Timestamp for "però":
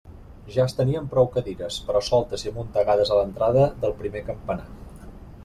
1.89-2.01